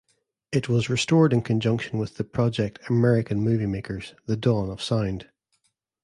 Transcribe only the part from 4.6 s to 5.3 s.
of Sound.